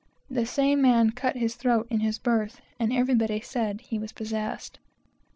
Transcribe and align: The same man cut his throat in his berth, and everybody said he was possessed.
The 0.31 0.47
same 0.47 0.81
man 0.81 1.11
cut 1.11 1.35
his 1.35 1.53
throat 1.53 1.85
in 1.91 1.99
his 1.99 2.17
berth, 2.17 2.59
and 2.79 2.91
everybody 2.91 3.39
said 3.39 3.81
he 3.81 3.99
was 3.99 4.13
possessed. 4.13 4.79